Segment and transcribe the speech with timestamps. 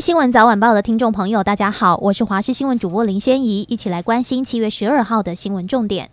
[0.00, 6.10] 新闻早晚报的听众朋友，大家好，我是华视新闻主播林仙怡，一起来关心七月十二号的新闻重点。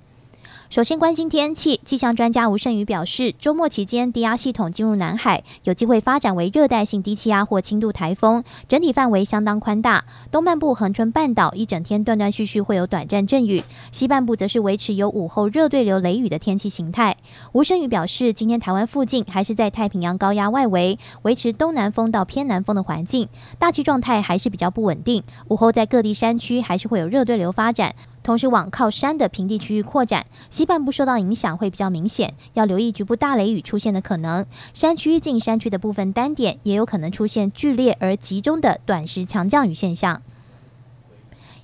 [0.73, 10.03] 首先关心天气，气象专家吴胜宇表示，周末期间低压系统进入南海，有机会发展为热带性低气压或轻度台风，整体范围相当宽大。
[10.31, 17.17] 东半部恒春半岛一整天断断续续会有短暂阵雨，西半部则是维持有午后热对流雷雨的天气形态。
[17.51, 23.29] 吴胜宇表示，今天台湾附近还是在太平洋高压外围，维持东南风到偏南风的环境，
[23.59, 25.21] 大气状态还是比较不稳定。
[25.49, 27.93] 午后在各地山区还是会有热对流发展。
[28.23, 34.45] 同时往靠山的平地区域扩展，西半部受到影响会比较明显，要留意局部大雷雨出现的可能。
[34.73, 40.21] 山区近山区的部分单点也有可能出现剧烈而集中的短时强降雨现象。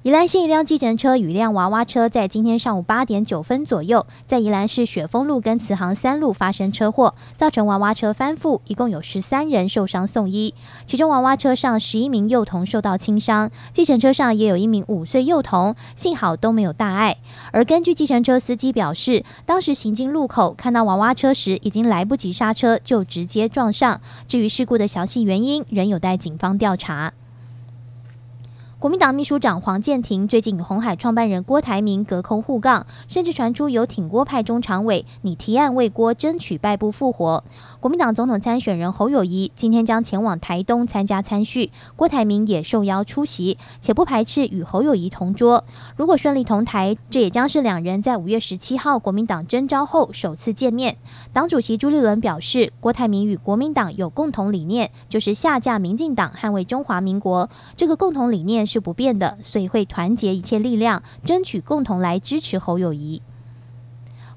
[0.10, 10.56] 宜兰县一辆计程车与一辆娃娃车在今天上午八点九分左右，在宜兰市雪峰路跟慈航三路发生车祸，造成娃娃车翻覆，一共有十三人受伤送医，
[10.88, 17.16] 其中娃娃车上十一名幼童受到轻伤，计程车上也有一名五岁幼童，幸好都没有大碍。
[17.52, 24.02] 而根据计程车司机表示，当时行经路口看到娃娃车时，已经来不及刹车，就直接撞上。
[24.28, 27.14] 至于事故的详细原因，仍有待警方调查。
[28.80, 37.44] 国民党秘书长黄健庭最近与红海创办人郭台铭隔空互杠，甚至传出有挺郭派中常委拟提案为郭争取败部复活。
[37.82, 45.66] 国民党总统参选人侯友谊今天将前往台东参加参叙，郭台铭也受邀出席，且不排斥与侯友谊同桌。
[45.98, 50.96] 如果顺利同台，这也将是两人在五月十七号国民党征召后首次见面。
[51.34, 57.50] 党主席朱立伦表示，郭台铭与国民党有共同理念，就是下架民进党，捍卫中华民国。
[57.76, 58.69] 这个共同理念。
[58.70, 63.24] 是不变的，所以会团结一切力量，争取共同来支持侯友谊。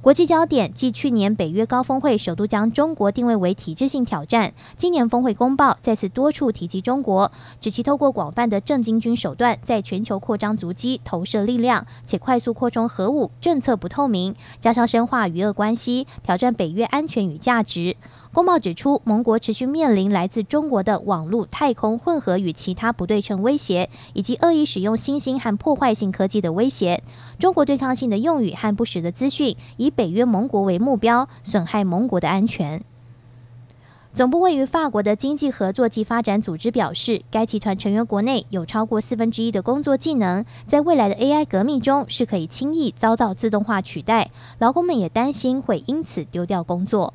[0.01, 17.97] 国际焦点，继去年北约高峰会首度将中国定位为体制性挑战，今年峰会公报再次多处提及中国，指其透过广泛的政经军手段，在全球扩张足迹、投射力量，且快速扩充核武，政策不透明，加上深化与俄关系，挑战北约安全与价值。
[18.35, 27.03] 公报指出，盟国持续面临来自中国的网络、太空混合与其他不对称威胁，以及恶意使用新兴和破坏性科技的威胁。
[27.39, 32.83] 中国对抗性的用语和不实的资讯，以北约盟国为目标，损害盟国的安全。
[34.15, 47.13] 总部位于法国的经济合作及发展组织表示，该集团成员国内有超过四分之一的工作技能，在未来的 AI 革命中是可以轻易遭到自动化取代，劳工们也担心会因此丢掉工作。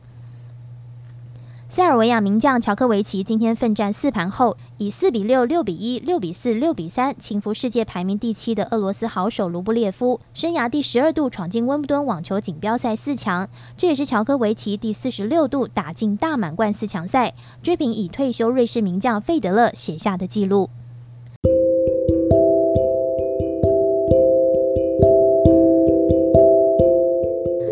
[1.70, 13.48] 塞尔维亚名将乔科维奇今天奋战四盘后，以四比六、六比一、六比四、六比三轻服世界排名第七的俄罗斯好手卢布列夫，生涯第十二度闯进温布顿网球锦标赛四强。
[13.76, 20.70] 这也是乔科维奇第四十六度打进大满贯四强赛，追平已退休瑞士名将费德勒写下的纪录。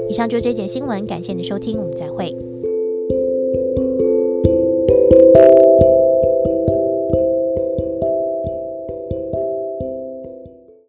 [0.10, 2.55] 以上就是这节新闻，感谢你的收听，我们再会。
[5.36, 5.85] Thank you.